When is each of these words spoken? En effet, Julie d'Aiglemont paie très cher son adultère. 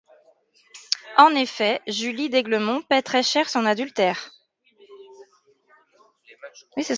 En 1.17 1.35
effet, 1.35 1.79
Julie 1.85 2.31
d'Aiglemont 2.31 2.81
paie 2.81 3.03
très 3.03 3.21
cher 3.21 3.47
son 3.47 3.67
adultère. 3.67 4.31